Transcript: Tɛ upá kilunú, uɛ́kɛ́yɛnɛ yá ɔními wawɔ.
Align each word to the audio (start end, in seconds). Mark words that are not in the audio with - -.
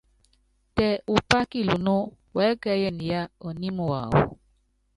Tɛ 0.75 0.87
upá 1.15 1.39
kilunú, 1.51 1.95
uɛ́kɛ́yɛnɛ 2.37 3.03
yá 3.11 3.21
ɔními 3.47 3.83
wawɔ. 3.91 4.21